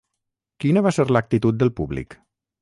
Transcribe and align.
Quina 0.63 0.83
va 0.87 0.93
ser 0.97 1.05
l'actitud 1.17 1.61
del 1.61 1.73
públic? 1.81 2.19